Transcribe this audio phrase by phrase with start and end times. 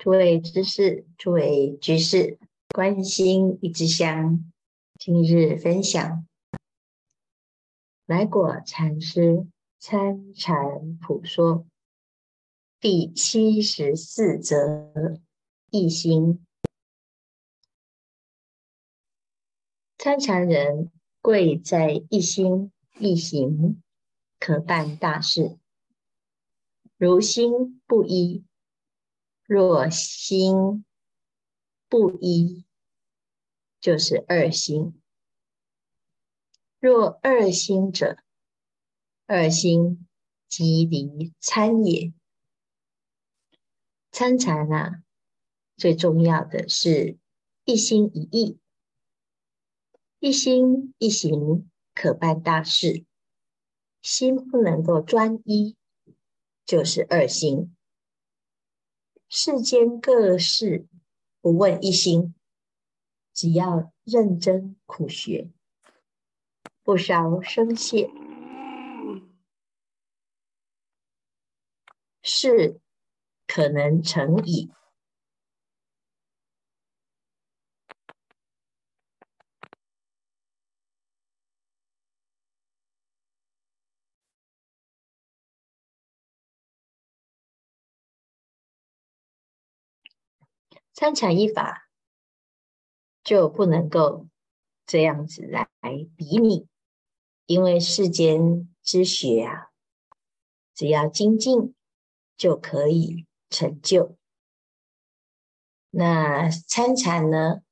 [0.00, 2.38] 诸位知识，诸位居士，
[2.74, 4.50] 关心一支香，
[4.98, 6.26] 今日分享
[8.06, 9.46] 来果禅师
[9.78, 11.66] 参禅普说
[12.80, 15.20] 第七十四则
[15.68, 16.42] 一心。
[19.98, 20.90] 参禅人
[21.20, 23.82] 贵在一心一行，
[24.38, 25.58] 可办大事。
[26.96, 28.42] 如心不一。
[29.52, 30.84] 若心
[31.88, 32.64] 不一，
[33.80, 35.02] 就是二心。
[36.78, 38.18] 若二心者，
[39.26, 40.06] 二心
[40.48, 42.12] 即离参也。
[44.12, 45.02] 参禅啊，
[45.76, 47.18] 最重要的是
[47.64, 48.60] 一心一意，
[50.20, 53.04] 一心一行可办大事。
[54.00, 55.76] 心不能够专一，
[56.64, 57.74] 就是二心。
[59.32, 60.88] 世间各事
[61.40, 62.34] 不问一心，
[63.32, 65.52] 只要认真苦学，
[66.82, 68.10] 不烧生懈，
[72.24, 72.80] 是
[73.46, 74.72] 可能成矣。
[91.00, 91.88] 参禅一法
[93.24, 94.28] 就不能够
[94.84, 95.66] 这样子来
[96.14, 96.68] 比拟，
[97.46, 99.70] 因为世间之学啊，
[100.74, 101.74] 只要精进
[102.36, 104.18] 就可以成就。
[105.88, 107.62] 那参禅呢，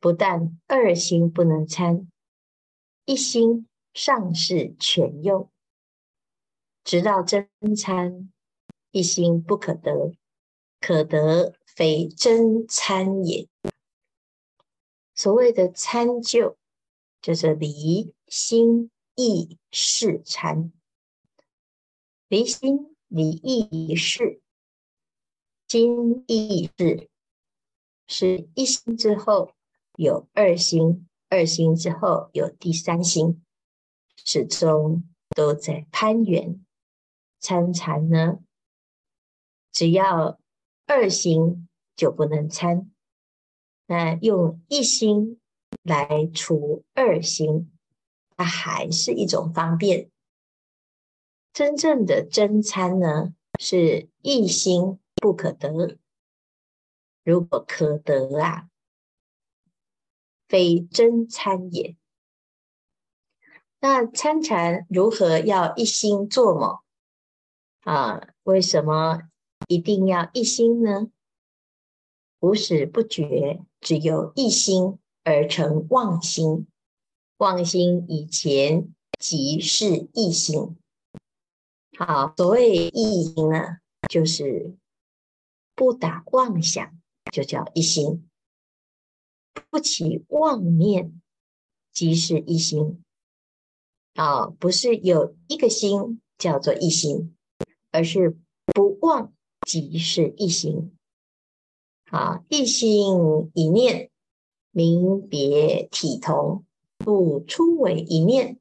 [0.00, 2.10] 不但二心不能参，
[3.04, 5.50] 一心尚是全用，
[6.82, 7.46] 直到真
[7.76, 8.32] 参，
[8.90, 10.14] 一心不可得，
[10.80, 11.58] 可得。
[11.74, 13.48] 非真参也。
[15.12, 16.56] 所谓的参就，
[17.20, 20.72] 就是离心意识参，
[22.28, 24.40] 离心离意识，
[25.66, 27.10] 心意识
[28.06, 29.52] 是一心之后
[29.96, 33.44] 有二心，二心之后有第三心，
[34.24, 36.64] 始终都在攀缘。
[37.40, 38.38] 参禅呢，
[39.72, 40.38] 只要。
[40.86, 42.90] 二心就不能参，
[43.86, 45.40] 那用一心
[45.82, 47.72] 来除二心，
[48.36, 50.10] 它还是一种方便。
[51.52, 55.98] 真正的真参呢，是一心不可得。
[57.22, 58.68] 如果可得啊，
[60.46, 61.96] 非真参也。
[63.80, 66.82] 那参禅如何要一心做么？
[67.80, 69.22] 啊，为什么？
[69.68, 71.10] 一定要一心呢？
[72.40, 76.66] 无始不觉，只有一心而成妄心。
[77.38, 80.76] 妄心以前即是一心。
[81.96, 84.76] 好，所谓一心呢，就是
[85.74, 86.96] 不打妄想，
[87.32, 88.22] 就叫一心；
[89.70, 91.20] 不起妄念，
[91.92, 93.02] 即是一心。
[94.14, 97.34] 啊，不是有一个心叫做一心，
[97.90, 98.36] 而是
[98.66, 99.32] 不妄。
[99.66, 100.92] 即是一心，
[102.10, 104.10] 啊，一心一念，
[104.70, 106.64] 名别体同，
[106.98, 108.60] 不出为一念，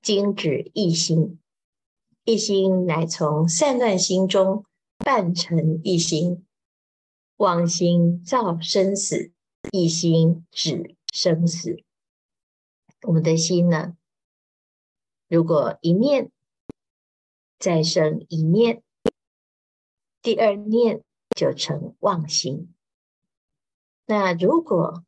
[0.00, 1.40] 今指一心。
[2.24, 4.64] 一心乃从散乱心中
[4.98, 6.46] 半成一心，
[7.36, 9.32] 妄心造生死，
[9.72, 11.82] 一心止生死。
[13.02, 13.96] 我们的心呢，
[15.28, 16.30] 如果一念
[17.58, 18.82] 再生一念。
[20.26, 21.04] 第二念
[21.36, 22.74] 就成妄心。
[24.06, 25.04] 那如果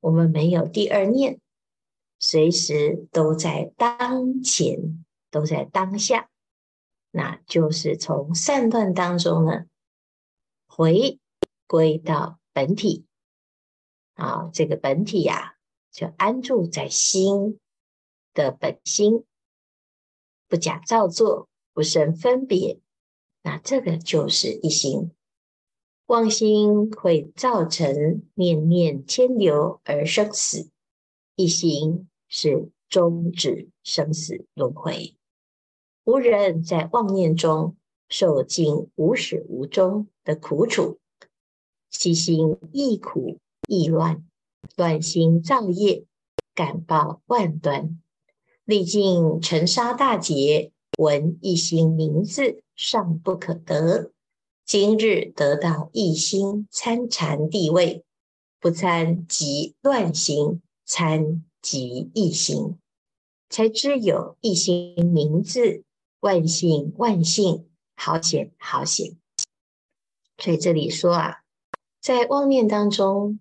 [0.00, 1.40] 我们没有第二念，
[2.18, 6.28] 随时都在当前，都在当下，
[7.12, 9.66] 那就是从善断当中呢，
[10.66, 11.20] 回
[11.68, 13.06] 归到本体。
[14.14, 15.54] 啊，这个本体呀、啊，
[15.92, 17.60] 就安住在心
[18.34, 19.24] 的本心，
[20.48, 22.80] 不假造作，不生分别。
[23.46, 25.12] 那这个就是一心，
[26.06, 30.68] 妄心会造成念念牵流而生死，
[31.36, 35.14] 一心是终止生死轮回。
[36.02, 37.76] 无人在妄念中
[38.08, 40.98] 受尽无始无终的苦楚，
[41.88, 43.38] 其心亦苦
[43.68, 44.26] 亦乱，
[44.74, 46.04] 乱心造业，
[46.52, 48.02] 感报万端，
[48.64, 52.64] 历尽尘沙大劫，闻一心名字。
[52.76, 54.12] 尚不可得，
[54.64, 58.04] 今日得到一心参禅地位，
[58.60, 62.78] 不参即乱心，参即一心，
[63.48, 65.84] 才知有一心名字，
[66.20, 69.16] 万幸万幸，好险好险。
[70.36, 71.44] 所以这里说啊，
[72.02, 73.40] 在妄念当中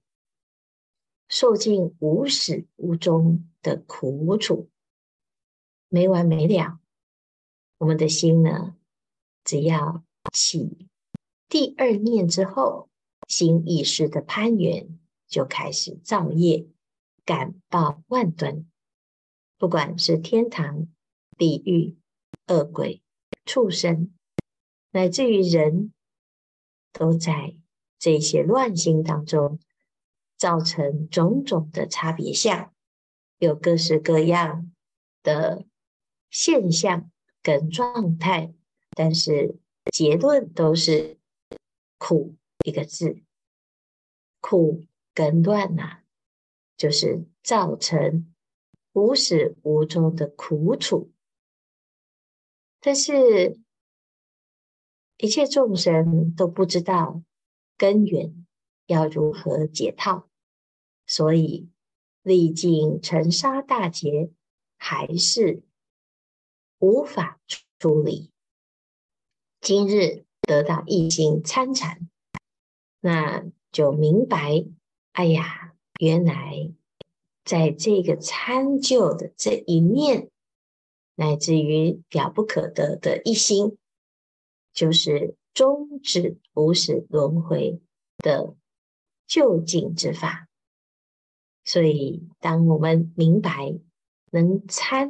[1.28, 4.70] 受尽无始无终的苦楚，
[5.90, 6.80] 没完没了。
[7.80, 8.75] 我们的心呢，
[9.46, 10.04] 只要
[10.34, 10.90] 起
[11.48, 12.90] 第二念之后，
[13.30, 16.68] 心意识的攀缘就开始造业，
[17.24, 18.66] 感报万端。
[19.58, 20.90] 不管是天堂、
[21.38, 21.96] 地狱、
[22.48, 23.02] 恶鬼、
[23.46, 24.14] 畜生，
[24.92, 25.94] 乃至于人。
[26.98, 27.58] 都在
[28.00, 29.60] 这些乱心当中，
[30.38, 32.74] 造成种种的差别相，
[33.38, 34.72] 有各式各样
[35.22, 35.66] 的
[36.30, 37.12] 现象
[37.42, 38.54] 跟状态，
[38.96, 39.60] 但是
[39.92, 41.20] 结论都是
[42.00, 43.22] 苦一个字，
[44.42, 44.84] 苦
[45.14, 46.02] 跟乱呐、
[46.76, 48.34] 就是造成
[48.94, 51.12] 无始无终的苦楚，
[52.80, 53.60] 但是。
[55.18, 57.24] 一切众生都不知道
[57.78, 58.46] 根源
[58.86, 60.30] 要如何解套，
[61.08, 61.70] 所以
[62.22, 64.30] 历尽尘沙大劫，
[64.78, 65.64] 还是
[66.80, 67.40] 无法
[67.80, 68.34] 处理。
[69.66, 72.08] 今日得到一心参禅，
[73.00, 74.64] 那就明白，
[75.14, 76.72] 哎呀，原来
[77.44, 80.30] 在这个参就的这一念，
[81.16, 83.76] 乃至于了不可得的一心。
[84.72, 87.82] 就是终止无始轮回
[88.18, 88.56] 的
[89.26, 90.48] 究竟之法，
[91.64, 93.74] 所以当我们明白
[94.30, 95.10] 能参，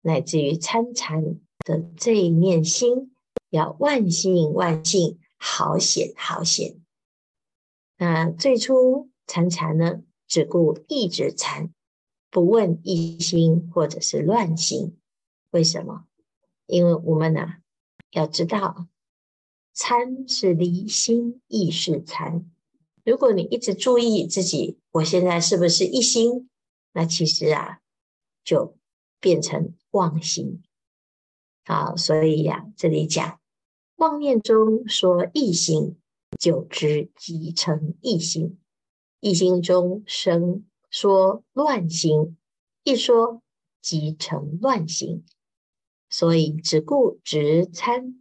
[0.00, 3.13] 乃至于参禅的这一念心，
[3.54, 6.80] 要万幸万幸，好险好险。
[7.96, 11.72] 那最初参禅呢，只顾一直禅，
[12.30, 14.96] 不问一心或者是乱心，
[15.52, 16.04] 为什么？
[16.66, 17.58] 因为我们呢、啊？
[18.10, 18.88] 要知道，
[19.72, 22.50] 参是离心意识参。
[23.04, 26.50] 如果你一直注意自己，我现在是不是一心？
[26.92, 27.78] 那其实啊，
[28.42, 28.76] 就
[29.20, 30.60] 变成妄心。
[31.64, 33.40] 好，所以呀、这里讲
[33.96, 35.96] 妄念中说一心，
[36.38, 38.56] 就知即成一心；
[39.20, 42.36] 一心中生说乱心，
[42.82, 43.42] 一说
[43.80, 45.24] 即成乱心。
[46.10, 48.20] 所以只顾直参，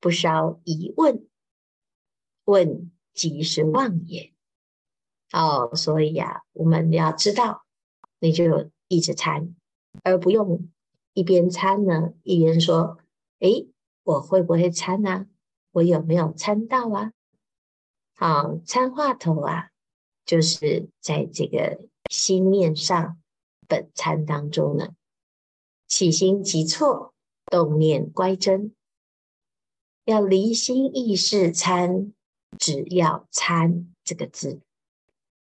[0.00, 1.26] 不稍疑问，
[2.44, 4.32] 问即是妄也。
[5.32, 7.64] 哦，所以呀、我们要知道，
[8.18, 9.54] 你就一直参，
[10.02, 10.70] 而不用
[11.12, 12.98] 一边参呢，一边说
[13.40, 13.68] ：“诶，
[14.04, 15.26] 我会不会参呢、啊？
[15.72, 17.12] 我有没有参到啊？”
[18.14, 19.70] 好，参话头啊，
[20.24, 23.18] 就是在这个心念上
[23.66, 24.94] 本参当中呢，
[25.88, 27.10] 起心即错。
[27.50, 28.74] 动念乖真，
[30.06, 32.14] 要离心意识参，
[32.58, 34.62] 只要参这个字，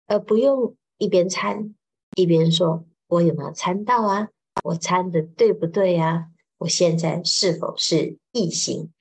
[0.06, 1.74] 而不用一边参
[2.18, 4.28] 一边说：“我有没有参到啊？
[4.66, 6.32] 我参的对不对啊？
[6.58, 8.92] 我现在是否是一心？”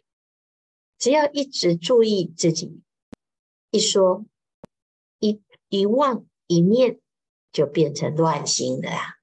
[0.98, 2.80] 只要一直注意自己，
[3.70, 4.24] 一说
[5.18, 7.00] 一一忘一念，
[7.52, 9.16] 就变成乱心的啦。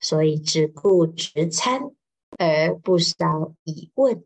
[0.00, 1.94] 所以只顾直参。
[2.38, 4.24] 而不稍疑问，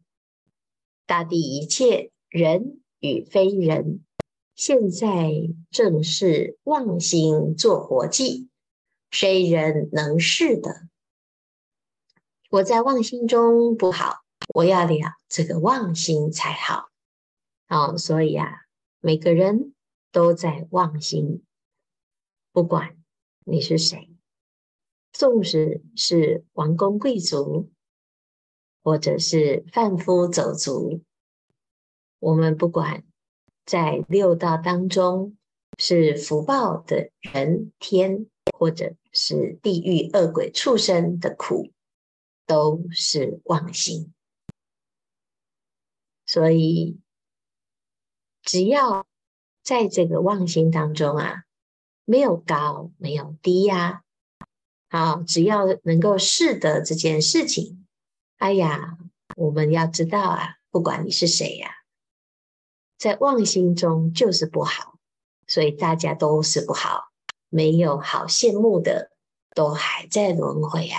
[1.07, 4.05] 大地一切人与非人，
[4.55, 5.33] 现在
[5.73, 8.49] 正是妄心做活计，
[9.11, 10.89] 谁人能识得？
[12.49, 14.21] 我在妄心中不好，
[14.55, 16.89] 我要了这个妄心才好。
[17.69, 18.67] 好，所以啊，
[19.01, 19.75] 每个人
[20.13, 21.45] 都在妄心，
[22.53, 22.97] 不管
[23.45, 24.11] 你是谁，
[25.13, 27.71] 纵使是王公贵族。
[28.83, 31.03] 或者是贩夫走卒，
[32.21, 33.03] 我们不管
[33.65, 35.37] 在六道当中
[35.77, 41.73] 是福报的人天，或者是地狱恶鬼畜生的苦，
[42.47, 44.15] 都是妄心。
[46.27, 47.01] 所以，
[48.43, 49.07] 只要
[49.63, 51.45] 在这个妄心当中啊，
[52.05, 54.03] 没有高，没有低呀，
[54.91, 57.87] 好，只要能够适得这件事情。
[58.37, 58.99] 哎呀，
[59.37, 61.71] 我们要知道啊，不管你是谁呀，
[62.99, 64.99] 在妄心中就是不好，
[65.47, 67.13] 所以大家都是不好，
[67.49, 69.13] 没有好羡慕的，
[69.55, 70.99] 都还在轮回啊。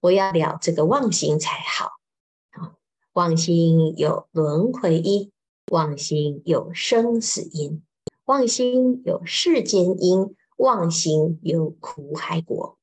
[0.00, 1.92] 我要了这个妄心才好，
[3.14, 5.30] 妄心有轮回因，
[5.70, 7.80] 妄心有生死因，
[8.24, 12.76] 妄心有世间因，妄心有苦海果。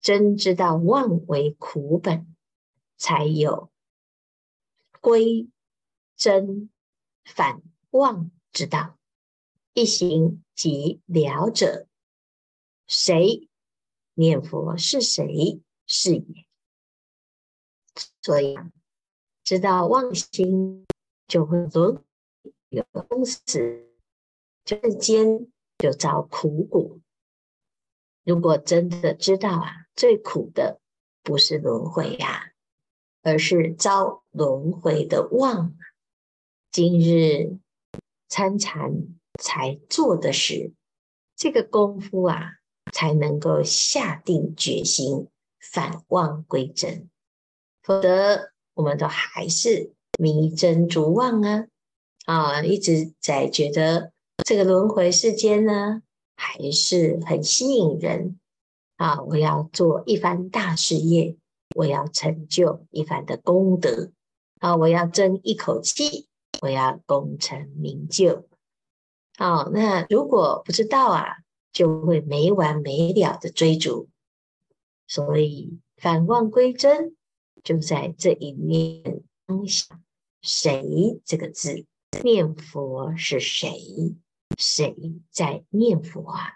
[0.00, 2.34] 真知道妄为苦本，
[2.96, 3.70] 才有
[5.00, 5.48] 归
[6.16, 6.68] 真
[7.24, 8.98] 返妄之道。
[9.72, 11.86] 一行即了者，
[12.88, 13.48] 谁？
[14.14, 15.62] 念佛是谁？
[15.86, 16.24] 是也。
[18.20, 18.58] 所以
[19.50, 20.86] 知道妄心，
[21.26, 22.00] 就会轮
[22.68, 23.84] 有生死，
[24.64, 27.00] 世间就遭苦果。
[28.22, 30.78] 如果真的知道啊，最苦的
[31.24, 32.52] 不是轮回呀，
[33.22, 35.74] 而是遭轮回的妄。
[36.70, 37.58] 今日
[38.28, 40.72] 参禅才做的事
[41.34, 42.52] 这个功夫啊，
[42.92, 45.26] 才能够下定决心
[45.58, 47.10] 返妄归真，
[47.82, 51.66] 否则我们都还是迷真逐妄啊
[52.26, 54.12] 啊，一直在觉得
[54.44, 56.02] 这个轮回世间呢。
[56.42, 58.40] 还是很吸引人
[58.96, 59.20] 啊！
[59.24, 61.36] 我要做一番大事业，
[61.76, 64.10] 我要成就一番的功德
[64.58, 64.74] 啊！
[64.74, 66.28] 我要争一口气，
[66.62, 68.46] 我要功成名就。
[69.36, 71.26] 好，那如果不知道啊，
[71.74, 74.08] 就会没完没了的追逐。
[75.06, 77.16] 所以返妄归真，
[77.62, 80.00] 就在这一念当下。
[80.42, 81.84] 谁这个字，
[82.22, 84.16] 念佛是谁？
[84.56, 86.54] 谁在念佛啊？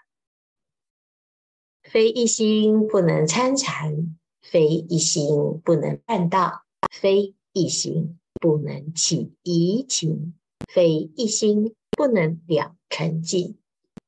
[1.83, 10.33] 非一心不能参禅，非一心不能办道，非一心不能起疑情，
[10.67, 13.59] 非一心不能了尘境，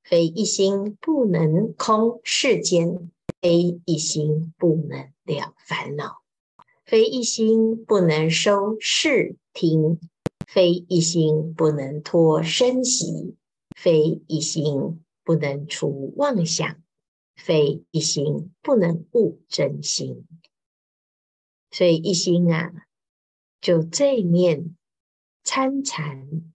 [0.03, 3.11] 非一心不能空世间，
[3.41, 6.23] 非一心不能了烦恼，
[6.87, 9.99] 非一心不能收视听，
[10.47, 13.35] 非一心不能脱生死。
[13.75, 16.81] 非一心不能除妄想，
[17.35, 20.25] 非一心不能悟真心。
[21.71, 22.71] 所以一心啊，
[23.59, 24.75] 就这一念
[25.43, 26.51] 参禅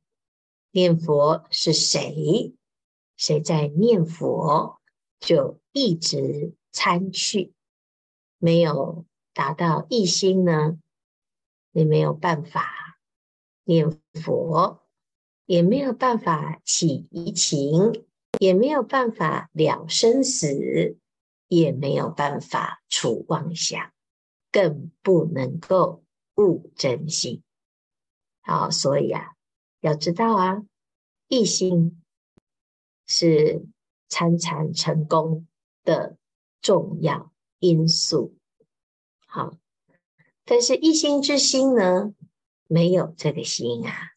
[0.71, 2.55] 念佛是谁？
[3.17, 4.81] 谁在念佛，
[5.21, 7.53] 就一直参去。
[8.39, 10.79] 没有达到一心呢，
[11.71, 12.99] 你没有办法
[13.65, 13.91] 念
[14.23, 14.81] 佛。
[15.45, 18.07] 也没有办法起疑情，
[18.39, 20.97] 也没有办法了生死，
[21.49, 23.93] 也没有办法除妄想，
[24.53, 26.05] 更不能够
[26.37, 27.43] 悟真心。
[28.41, 29.35] 好，所以啊，
[29.81, 30.63] 要知道啊，
[31.27, 32.01] 一心
[33.05, 33.67] 是
[34.09, 35.47] 参禅成功
[35.83, 36.17] 的
[36.63, 38.39] 重要因素。
[39.35, 39.55] 好，
[40.45, 42.13] 但是一心之心呢，
[42.69, 44.11] 没有这个心啊。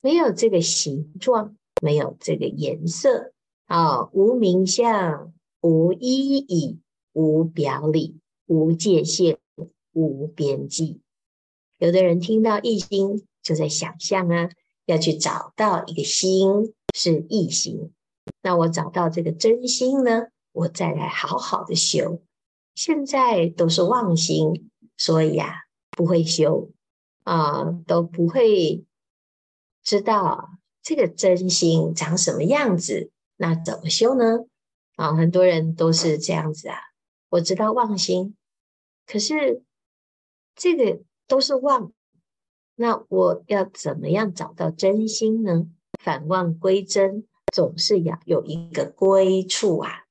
[0.00, 3.34] 没有这个形状，没有这个颜色
[3.66, 6.78] 啊，无名相，无依语，
[7.12, 9.36] 无表里，无界限，
[9.92, 11.02] 无边际。
[11.76, 14.48] 有的人听到一心，就在想象啊，
[14.86, 17.92] 要去找到一个心是一心。
[18.42, 22.22] 那我找到这个真心呢，我再来好好的修。
[22.82, 25.52] 现在都是妄心，所以啊，
[25.90, 26.70] 不会修
[27.24, 28.86] 啊，都不会。
[29.82, 30.48] 知道
[30.80, 34.46] 这个真心长什么样子，那怎么修呢？
[34.96, 36.78] 啊，很多人都是这样子啊。
[37.28, 38.34] 我知道妄心，
[39.04, 39.62] 可是
[40.54, 41.92] 这个都是妄，
[42.76, 45.66] 那我要怎么样找到真心呢？
[46.02, 50.06] 返妄归真，总是要有一个归处啊。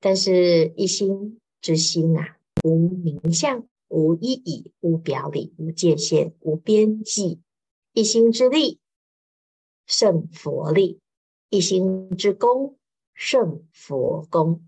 [0.00, 7.40] 但是一心之心啊，无名相，无意义，无表里，无界限，无边际。
[7.92, 8.78] 一心之力
[9.86, 11.00] 胜佛力，
[11.50, 12.76] 一心之功
[13.14, 14.64] 胜佛功。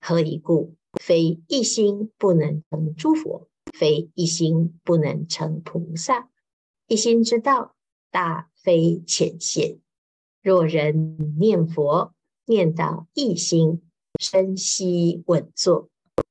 [0.00, 0.74] 何以故？
[1.00, 6.30] 非一心不能成诸佛，非一心不能成菩萨。
[6.88, 7.76] 一心之道
[8.10, 9.78] 大非浅显。
[10.42, 12.14] 若人念佛
[12.46, 13.82] 念到一心，
[14.18, 15.89] 深息稳坐；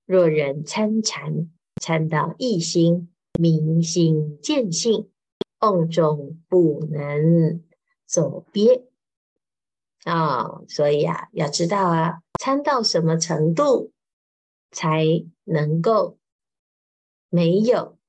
[0.09, 5.11] 若人参禅参到一心，明心见性。
[5.59, 7.63] 瓮中不能
[8.07, 8.89] 走鳖
[10.05, 13.91] 啊、所以啊，要知道啊，参到什么程度
[14.71, 15.05] 才
[15.43, 16.17] 能够
[17.29, 17.99] 没有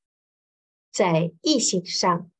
[0.90, 2.30] 在一心上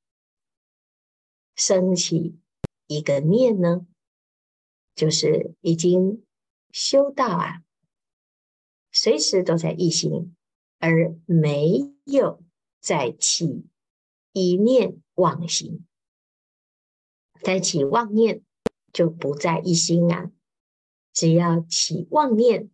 [1.55, 2.38] 升起
[2.87, 3.87] 一个念呢？
[4.95, 6.25] 就是已经
[6.73, 7.62] 修到啊，
[8.93, 10.35] 随时都在一心，
[10.79, 12.43] 而没有
[12.81, 13.67] 在起。
[14.33, 15.85] 一念妄心，
[17.43, 18.45] 再起妄念
[18.93, 20.31] 就不在一心啊。
[21.13, 22.71] 只要起妄念，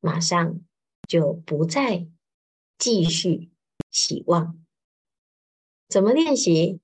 [0.00, 0.60] 马上
[1.06, 2.08] 就不再
[2.76, 3.52] 继续
[3.88, 4.60] 起妄。
[5.88, 6.80] 怎么练习？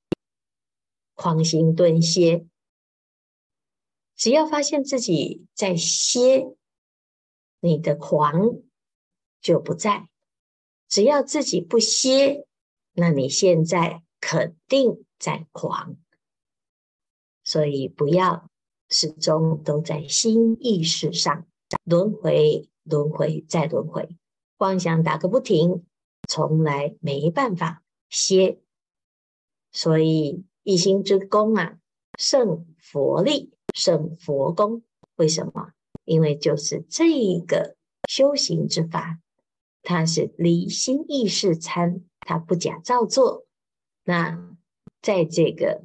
[1.15, 2.47] 狂心顿歇。
[4.15, 6.57] 只要发现自己在歇，
[7.59, 8.63] 你的狂
[9.43, 10.09] 就不在。
[10.89, 12.47] 只要自己不歇，
[12.95, 15.97] 那你现在肯定在狂。
[17.45, 18.49] 所以不要
[18.89, 21.47] 始终都在心意识上
[21.85, 24.17] 轮回、轮回再轮回，
[24.59, 25.85] 妄想打个不停，
[26.29, 28.61] 从来没办法歇。
[29.73, 31.79] 所以一心之功啊，
[32.19, 33.53] 胜佛力。
[33.75, 34.83] 胜佛功，
[35.17, 35.73] 为什么？
[36.05, 37.75] 因为就是这个
[38.07, 39.19] 修行之法，
[39.83, 43.47] 它是离心意识参，它不假造作。
[44.05, 44.57] 那
[45.01, 45.85] 在这个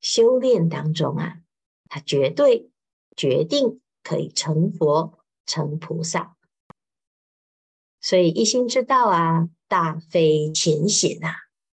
[0.00, 1.38] 修炼当中啊，
[1.88, 2.70] 它绝对
[3.16, 6.36] 决定可以成佛、成菩萨。
[8.00, 11.34] 所以一心之道啊，大非浅显啊，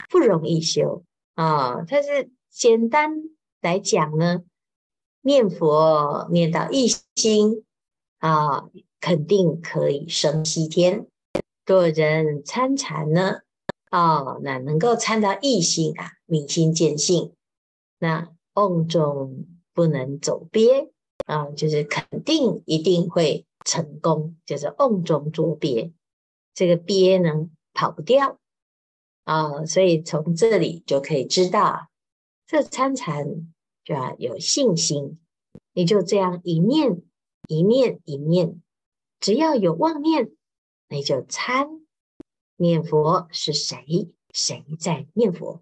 [0.08, 1.84] 不容易修啊。
[1.84, 3.22] 它是简单
[3.60, 4.44] 来讲呢。
[5.26, 7.64] 念佛念到一心
[8.18, 8.68] 啊，
[9.00, 11.06] 肯定可以升西天。
[11.64, 13.40] 多人参禅呢，
[13.90, 17.32] 哦，那能够参到一心啊，明心见性，
[17.98, 20.92] 那瓮中不能走鳖
[21.26, 25.92] 啊，就是肯定一定会成功，就是瓮中捉鳖，
[26.54, 28.38] 这个鳖呢跑不掉。
[29.24, 31.88] 啊，所以从这里就可以知道，
[32.46, 33.50] 这参禅。
[33.86, 35.18] 就要有信心，
[35.74, 37.02] 你就这样一念
[37.48, 38.62] 一念一念，
[39.20, 40.30] 只要有妄念，
[40.94, 41.80] 你就参
[42.54, 44.14] 念佛是谁？
[44.32, 45.60] 谁在念佛？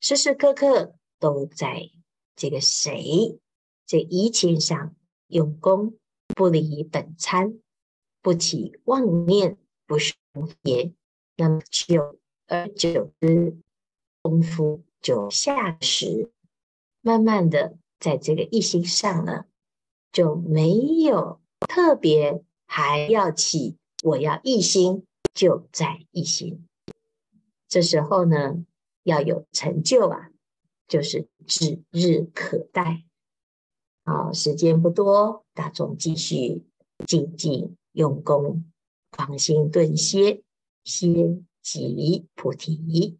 [0.00, 1.92] 时时刻刻都在
[2.34, 3.38] 这个谁
[3.86, 4.96] 这一切上
[5.28, 5.96] 用功，
[6.34, 7.60] 不离本参，
[8.20, 10.16] 不起妄念，不生
[10.64, 10.92] 邪。
[11.36, 13.56] 那么久而久之，
[14.22, 16.32] 功夫就下实。
[17.00, 19.44] 慢慢的，在这个一心上呢，
[20.10, 26.68] 就没有特别还要起，我要一心就在一心。
[27.66, 28.66] 这时候呢，
[29.02, 30.30] 要有成就啊，
[30.86, 33.02] 就是指日可待。
[34.04, 36.66] 好，时间不多，大众继续
[37.06, 38.70] 静静用功，
[39.10, 40.42] 狂心顿歇，
[40.84, 43.18] 歇即菩提。